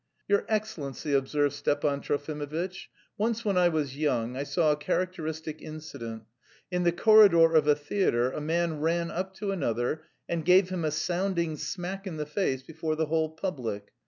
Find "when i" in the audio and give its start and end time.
3.45-3.69